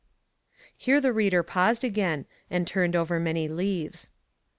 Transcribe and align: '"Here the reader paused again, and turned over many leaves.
'"Here 0.75 0.99
the 0.99 1.13
reader 1.13 1.43
paused 1.43 1.83
again, 1.83 2.25
and 2.49 2.65
turned 2.65 2.95
over 2.95 3.19
many 3.19 3.47
leaves. 3.47 4.09